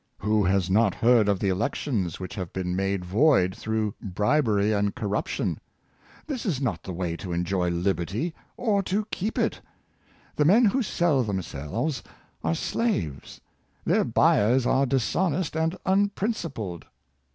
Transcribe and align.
Who 0.17 0.43
has 0.45 0.67
not 0.67 0.95
heard 0.95 1.29
of 1.29 1.39
the 1.39 1.49
elections 1.49 2.19
which 2.19 2.33
have 2.33 2.51
been 2.51 2.75
made 2.75 3.05
void 3.05 3.55
through 3.55 3.93
bribery 4.01 4.71
and 4.71 4.95
corruption? 4.95 5.59
This 6.25 6.43
is 6.43 6.59
not 6.59 6.81
the 6.81 6.91
way 6.91 7.15
to 7.17 7.31
enjoy 7.31 7.69
liberty 7.69 8.33
or 8.57 8.81
to 8.81 9.05
keep 9.11 9.37
it. 9.37 9.61
The 10.37 10.45
men 10.45 10.65
who 10.65 10.81
sell 10.81 11.21
themselves 11.21 12.01
are 12.43 12.55
slaves; 12.55 13.41
their 13.85 14.03
buyers 14.03 14.65
are 14.65 14.87
dishonest 14.87 15.55
and 15.55 15.77
unprincipled. 15.85 16.87